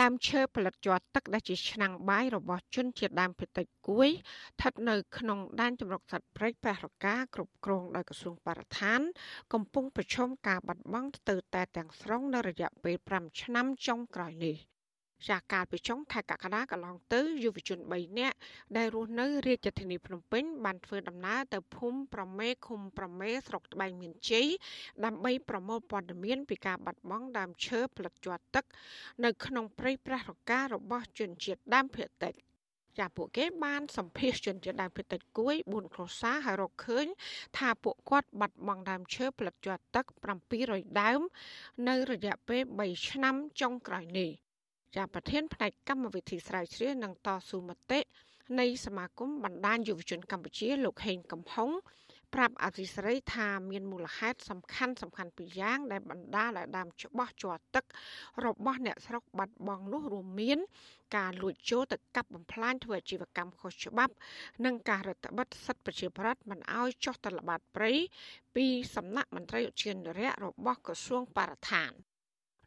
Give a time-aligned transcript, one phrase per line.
[0.00, 9.00] ដើមឈើផលិតជាប់ទឹកដែលជាឆ្នាំងបាយរបស់ជនជាតិដើមភាគតិចគួយស្ថិតនៅក្នុងដែនជម្រកសត្វព្រៃព្រះរកាគ្រប់គ្រងដោយក្រសួងបរិស្ថាន
[9.52, 14.56] កំពុងប្រឈមការបាត់បង់ស្ទើរតែទាំងស្រុងនៅរយៈពេល5ឆ្នាំចុងក្រោយនេះ
[15.30, 18.36] ចាកាលពីចុងខែកក្កដាកន្លងទៅយុវជន3នាក់
[18.76, 24.46] ដែលរស់នៅរាជធានីភ្នំពេញបានធ្វើដំណើរទៅភូមិប្រមេឃុំប្រមេស្រុកត្បែងមានជ័យ
[25.04, 28.64] ដើម្បីប្រមូលព័ត៌មានពីការបាត់បង់ដើមឈើផ្លិតជាប់ទឹក
[29.24, 32.34] នៅក្នុងព្រៃប្រះរការបស់ជនជាតិដើមភាគតិច
[32.98, 37.06] ចាពួកគេបានសម្ភាសជនជាតិដើមភាគតិចគួយ4គ្រួសារហើយរកឃើញ
[37.58, 40.04] ថាពួកគាត់បាត់បង់ដើមឈើផ្លិតជាប់ទឹក
[40.52, 41.20] 700ដើម
[41.88, 44.30] នៅរយៈពេល3ឆ្នាំចុងក្រោយនេះ
[44.96, 48.00] ជាប្រធានផ្នែកកម្មវិធីស្រាវជ្រាវនិងតស៊ូមតិ
[48.60, 51.70] នៃសមាគមបណ្ដាញយុវជនកម្ពុជាលោកហេងកំហុង
[52.34, 57.84] ប្រាប់អធិស្រីថាមានមូលហេតុសំខាន់សំខាន់ពីរយ៉ាង ដែលបណ្ដាលឲ្យដើមច្បាស់ជាប់ទឹក
[58.46, 60.58] របស់អ្នកស្រុកបាត់បង់នោះរួមមាន
[61.16, 64.14] ការលួចចូលទៅកាប់បំផ្លាញធ្វើអាជីវកម្មខុសច្បាប់
[64.64, 67.92] និងការរដ្ឋបិទសិទ្ធិប្រជាប្រដ្ឋមិនអោយចុះទៅល្បាតព្រៃ
[68.56, 71.92] ពីសំណាក់មន្ត្រីឧទ្យានុរក្សរបស់ក្រសួងបរិស្ថាន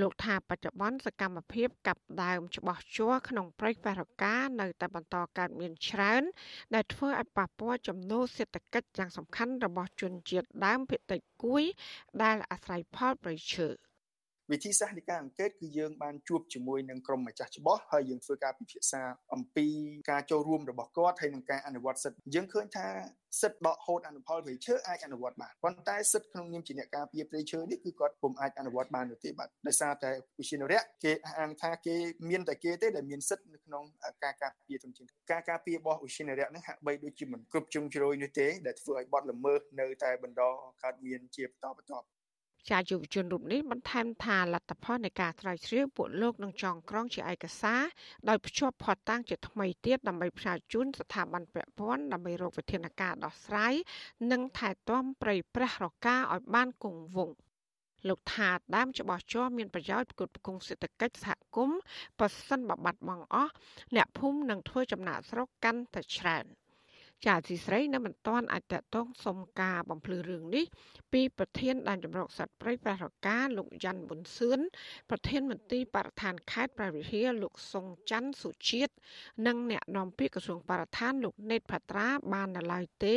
[0.00, 6.22] លោកថាបច្ចុប្បន្នសកម្មភាពកាប់ដើមច្បាស់ជ័រក្នុងព្រៃបេរកានៅតែបន្តកើតមានច្រើន
[6.74, 11.64] ដែលធ្វើឲ្យប៉ះពាល់ចំណូលសេដ្ឋកិច្ចយ៉ាងសំខាន់របស់ជនជាតិដើមភាគតិចគួយ
[12.22, 13.68] ដែលអាស្រ័យផលព្រៃឈើ។
[14.52, 19.02] វិធីសាស្ត្រនៃការអង្កេតគឺយើងបានជួបជាមួយនឹងក្រុមម្ចាស់ច្បាស់ហើយយើងធ្វើការពិភាក្សា
[19.34, 19.66] អំពី
[20.10, 22.86] ការចូលរួមរបស់គាត់ហើយនឹងការអនុវត្តសិទ្ធិយើងឃើញថា
[23.40, 31.96] សិទ្ធិដកហូតអនុផលព្រៃឈើអាចអនុវត្តបានប៉ុន្តែសិទ្ធិក្នុងនាមជាអ្នកការពារព្រៃឈើនេះគឺគាត់ពុំអាចអនុវត្តបាននោះទេបាទដោយសារតែវិជានរៈគេអាងថាគេ
[32.30, 33.84] មានតែគេទេដែលមានសិទ្ធិនៅក្នុង
[34.24, 40.42] ការការពារធនធានការការពាររបស់វិជានរៈនឹងហាក់បីដូចជាមិនគ្រប់ជ្រុងជ្រោយនោះទេដែលធ្វើឲ្យបទល្មើសនៅតែបន្ត
[40.82, 42.06] កើតមានជាបន្តបន្ទាប់
[42.68, 47.82] ជាយុវជនរូបនេះបន្ថែមថាលទ្ធផលនៃការស្រាវជ្រាវពួកលោកនឹងចងក្រងជាឯកសារ
[48.28, 53.74] ដោយភ្ជាប់ផតតាំងជាថ្មីទៀតដើម្បីផ្សាយជូនស្ថាប័នពាក់ព័ន្ធដើម្បីរកវិធានការដោះស្រាយ
[54.32, 57.38] និងថែទាំព្រៃប្រះរកាឲ្យបានគង់វង្ស
[58.08, 61.80] លោកថាដើមច្បាស់ជ័រមានប្រយោជន៍ផ្គត់ផ្គង់សេដ្ឋកិច្ចសហគមន៍
[62.20, 63.52] ប៉ះសិនបបាត់បងអស់
[63.96, 66.46] អ្នកភូមិនឹងធ្វើចំណាក់ស្រុកកាន់តែច្រើន។
[67.26, 70.64] ចាអធិស្រីនៅមិនទាន់អាចតតងសុំការបំភ្លឺរឿងនេះ
[71.12, 74.58] ពីប្រធានដែនចម្រុកសត្វព្រៃប្រះរកាលោកយ៉ាន់ប៊ុនសឿន
[75.10, 78.92] ប្រធានមន្ត្រីបរិស្ថានខេត្តប្រវិហារលោកសុងច័ន្ទសុជាតិ
[79.46, 83.16] និងអ្នកនាំពាក្យក្រសួងបរិស្ថានលោកណេតផាត្រាបាននៅឡើយទេ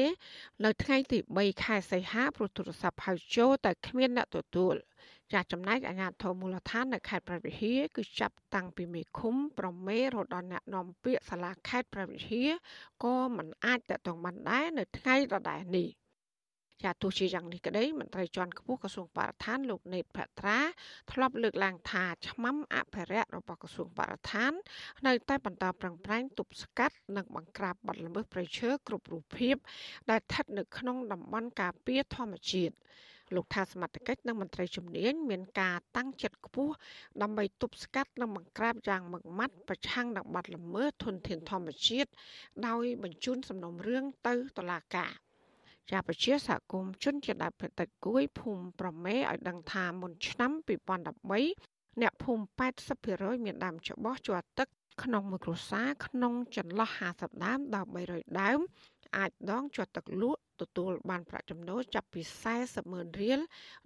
[0.66, 4.76] នៅថ្ងៃទី3ខែសីហាព្រោះទូរស័ព្ទហៅចូលតែគ្មានអ្នកទទួល។
[5.32, 12.50] ចាស់ចំណែកអាជ្ញាធរមូលដ្ឋាននៅខេត្តព្រះវិហារគឺចាប់តាំងពីមេឃុំប្រមេរហូតដល់អ្នកនាំពាក្យសាលាខេត្តព្រះវិហារ
[13.04, 15.90] ក៏មិនអាចតតងបានដែរនៅថ្ងៃដដែលនេះ
[16.84, 20.60] ចាទោះជាយ៉ាងនេះក្តីមន្ត្រីជាន់ខ្ពស់ក្រសួងបរិស្ថានលោកណេតភត្រា
[21.12, 24.52] ធ្លាប់លើកឡើងថាឆ្មាំអភិរក្សរបស់ក្រសួងបរិស្ថាន
[25.08, 29.56] នៅតែបន្តប្រឹងប្រែងទប់ស្កាត់និងបង្ក្រាបបទល្មើសព្រៃឈើគ្រប់រូបភាព
[30.10, 32.76] ដែលស្ថិតនៅក្នុងតំបន់ការពារធម្មជាតិ
[33.36, 36.74] លោកថាសមត្ថកិច្ចនិងមន្ត្រីជំនាញមានការតាំងចិត្តខ្ពស់
[37.22, 42.10] ដើម្បីទប់ស្កាត់និងបង្ក្រាបយ៉ាងម៉ឺងម៉ាត់ប្រឆាំងនឹងបទល្មើសធនធានធម្មជាតិ
[42.68, 45.12] ដោយបញ្ជូនសំណុំរឿងទៅតុលាការ
[45.90, 50.52] ជាប្រជាសហគមន៍ជនជាតិដើមភាគតិចគួយភូមិប្រមេឲ្យដឹងថាមុនឆ្នាំ
[51.22, 52.44] 2013អ្នកភូមិ
[52.96, 54.68] 80%មានដើមច្បោះជាប់ទឹក
[55.04, 58.60] ក្នុងមួយគ្រួសារក្នុងចន្លោះ50ដើមដល់300ដើម
[59.18, 62.22] អាចដងជាប់ទឹកលក់ទទួលបានប្រាក់ចំណូលចាប់ពី
[62.58, 63.40] 40ម៉ឺនរៀល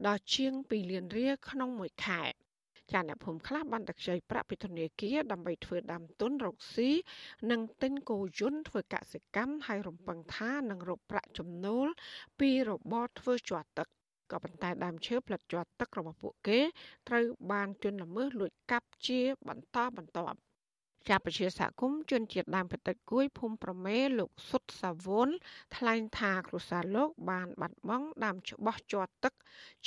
[0.07, 2.23] ដល់ជាង2លានរៀលក្នុងមួយខែ
[2.91, 6.89] ចាអ្នកភូមិខ្លះបានតែខ្ចីប្រាក់ពីធនាគារដើម្បីធ្វើដើមទុនរកស៊ី
[7.51, 11.87] និងទិញគោយន្តធ្វើកសិកម្មហើយរំពឹងថានឹងរកប្រាក់ចំណូល
[12.39, 13.87] ពីរបរធ្វើជាប់ទឹក
[14.31, 16.59] ក៏ប៉ុន្តែដើមឈើផ្លិតជាប់ទឹករបស់ពួកគេ
[17.07, 20.39] ត្រូវបានជន់ល្មើសលួចកាប់ជាបន្តបន្ទាប់
[21.09, 25.29] ចាប់ប្រជាសហគមន៍ជនជាតិដើមភាគតិចគួយភូមិប្រមេលោកសុតសាវុន
[25.75, 29.33] ថ្លែងថាគ្រួសារលោក បានបាត់បង់ដើមច្បោះជាប់ទឹក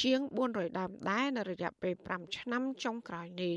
[0.03, 3.57] ជាង400ដើមដែរនៅរយៈពេល5ឆ្នាំចុងក្រោយនេះ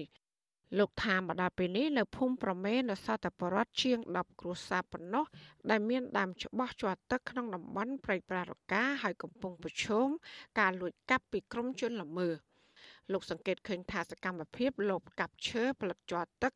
[0.80, 5.26] លោកថាមកដល់ពេលនេះនៅភូមិប្រមេនៅសតពរដ្ឋជាង10គ្រួសារប៉ុណ្ណោះ
[5.70, 10.08] ដែលមានដើមច្បោះជាប់ទឹកក្នុងតំបន់ព្រៃប្រារកាហើយកំពុងប្រឈម
[10.60, 12.53] ការលួចកាប់ពីក្រុមជនល្មើស
[13.12, 16.54] លោកសង្កេតឃើញថាសកម្មភាពលបកាប់ឈើផលិតជាប់ទឹក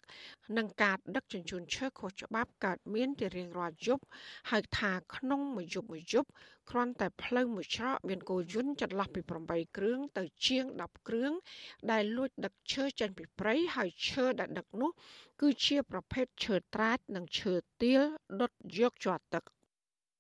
[0.58, 4.04] និងការដឹកជញ្ជូនឈើខុសច្បាប់កើតមានជារៀងរាល់យប់
[4.52, 6.30] ហើយថាក្នុងមួយយប់មួយយប់
[6.72, 11.32] គ្រាន់តែផ្លូវមួយច្រកមានគោយន្តចន្លោះពី8គ្រឿងទៅជាង10គ្រឿង
[11.92, 14.92] ដែលលួចដឹកឈើចេញពីព្រៃហើយឈើដែលដឹកនោះ
[15.42, 18.04] គឺជាប្រភេទឈើត្រាចនិងឈើទាល
[18.42, 19.44] ដុតយកជាប់ទឹក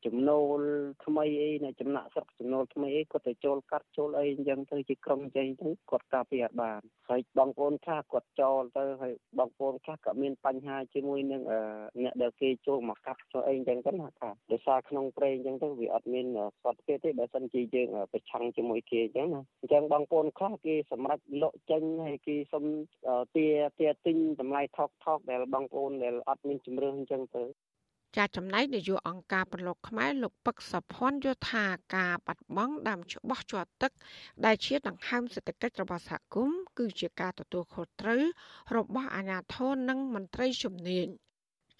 [0.05, 0.59] ចំណូល
[1.05, 11.41] ថ្មីអីនៅចំណាក់ស្រុកចំណូលថ្មីអីគាត់ទៅចូលកាត់ចូលអីអញ្ចឹងទៅជាក្រុមអញ្ចឹងទៅគាត់ការពារបានហើយបងប្អូនខ្លះគាត់ចូលទៅហើយបងប្អូនខ្លះក៏មានបញ្ហាជាមួយនឹង
[12.03, 16.25] អ្នកដែលគេចូលមកកាប់ចូលអីអញ្ចឹងទៅណាថាដោយសារក្នុងព្រៃអញ្ចឹងទៅវាអត់មាន
[16.63, 22.63] សុខភាពទេបើសិនជាយើងប្រឆាំងជាមួយគេអញ្ចឹងណាអញ្ចឹងបងប្អូនខ្លះគេសម្រាប់លក់ចេញហើយគេសុំ
[23.35, 23.45] ទា
[23.79, 27.43] ទាទិញតម្លៃថោកថោកដែលបងប្អូនដែលអត់មានជំរឿនអញ្ចឹងទៅ
[28.15, 31.65] ចាចំណែកនាយកអង្គការប្រឡូកខ្មែរលោកពឹកសុភ័ណ្ឌយល់ថា
[31.95, 33.91] ការបាត់បង់ដើមច្បោះជាប់ទឹក
[34.45, 38.23] ដែលជាដង្ហើមសេដ្ឋកិច្ចរបស់សហគមន៍គឺជាការទទួលខុសត្រូវ
[38.77, 41.07] របស់អាជ្ញាធរនិងមន្ត្រីជំនាញ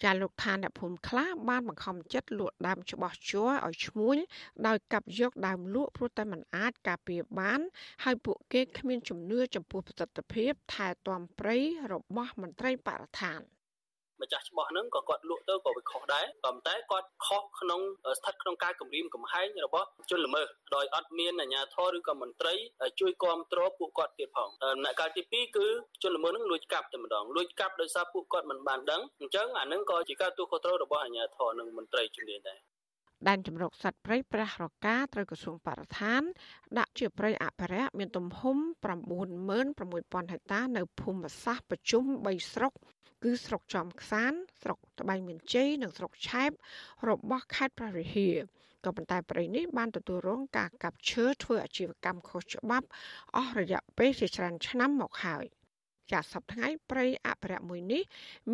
[0.02, 4.16] ចាលោកថាអ្នកភូមិខ្លះបានបង្ខំចិត្តលក់ដើមច្បោះជ័រឲ្យឈ្មួញ
[4.66, 7.60] ដោយកាប់យកដើមលក់ព្រោះតែมันអាចការពារបាន
[8.04, 11.56] ហើយពួកគេគ្មានជំនឿចំពោះប្រសិទ្ធភាពថែទាំព្រៃ
[11.92, 13.42] របស់មន្ត្រីបរិស្ថាន។
[14.22, 17.80] ម្ចាស់ច្បាស់ហ្នឹងក៏គាត់លក់ទៅក៏វាខុសដែរក៏ប៉ុន្តែគាត់ខុសក្នុង
[18.18, 22.54] ស្ថិតក្នុងការគម្រាមកំហែងរបស់ជនល្មើសដោយអត់មានអាជ្ញាធរឬក៏មន្ត្រី
[23.00, 25.66] ជួយគ្រប់គ្រងពួកគាត់ទៀតផងដំណាក់កាលទី2គឺ
[26.02, 32.60] ជនល្មើសហ្នឹងលួចកាប់តែម្ដងលួចកាប់ដោយសារពួកគាត់មិនបានដឹងអញ្ចឹងអាហ្នឹងក៏ជាការទូខុសត្រូវរបស់អាជ្ញាធរនិងមន្ត្រីជំនាញដែរ
[33.28, 36.22] ដែនចម្រុកសត្វព្រៃប្រះរកាត្រូវក្រសួងបរិស្ថាន
[36.78, 38.56] ដាក់ជាព្រៃអភិរក្សមានទំហំ
[39.28, 42.72] 96000ហិកតានៅភូមិសាស្ត្រប្រជុំ3ស្រុក
[43.22, 44.32] គឺស្រុកចំខ្សាន
[44.62, 46.50] ស្រុកត្បែងមានជ័យនិងស្រុកឆែប
[47.08, 48.36] របស់ខេត្តព្រះវិហារ
[48.84, 52.86] ក៏ប៉ុន្តែព្រៃនេះបានទទួលរងការកាប់ឈើធ្វើអាជីវកម្មខុសច្បាប់
[53.36, 55.44] អស់រយៈពេលជាច្រើនឆ្នាំមកហើយ
[56.12, 58.02] ចាសប្តាហ៍ថ្ងៃព្រៃអភិរក្សមួយនេះ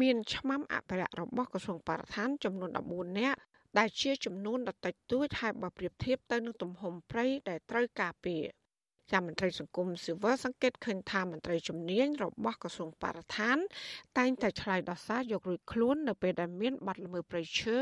[0.01, 3.39] មានឆ្មាំអភិរក្សរបស់ក្រសួងបរិស្ថានចំនួន14នាក់
[3.79, 8.45] ដែលជាចំនួនដ៏តិចតួចហើយបើប្រៀបធៀបទៅនឹងទំហំព្រៃដែលត្រូវការពារ
[9.13, 13.57] ចាំមន្ត្រីសង្គមស៊ីវិលសង្កេតឃើញថាមន្ត្រីជំនាញរបស់ក្រសួងបរិស្ថាន
[14.19, 17.77] តែងតែឆ្លើយដោះសារយករួចខ្លួននៅពេលដែលមានបាត់ល្មើសព្រៃឈើ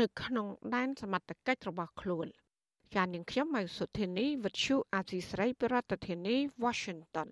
[0.00, 2.26] នៅក្នុងដែនសមត្ថកិច្ចរបស់ខ្លួន
[2.94, 7.28] ចាននាងខ្ញុំម៉ៃសុធានីវិទ្យុអាស៊ីស្រីប្រធានាធិបតី Washington